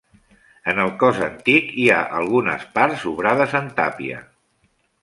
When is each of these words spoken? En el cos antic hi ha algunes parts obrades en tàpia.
En 0.71 0.79
el 0.85 0.89
cos 1.03 1.19
antic 1.25 1.69
hi 1.83 1.87
ha 1.91 1.99
algunes 2.23 2.67
parts 2.79 3.07
obrades 3.13 3.57
en 3.63 3.71
tàpia. 3.83 4.29